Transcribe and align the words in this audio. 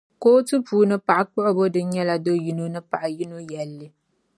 Kootu 0.21 0.55
puuni 0.67 0.95
paɣ’ 1.07 1.21
kpuɣibo 1.31 1.63
din 1.73 1.87
nyɛla 1.93 2.15
do’ 2.25 2.33
yino 2.43 2.65
ni 2.73 2.79
paɣa 2.91 3.07
yino 3.17 3.37
yɛlli. 3.51 3.87